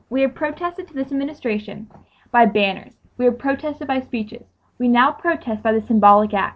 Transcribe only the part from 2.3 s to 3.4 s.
by banners; we have